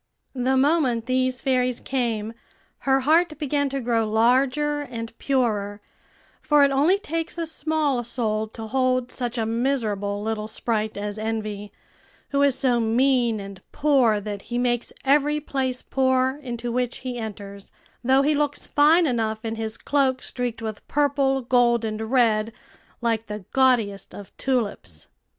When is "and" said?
4.81-5.15, 13.39-13.61, 21.85-22.01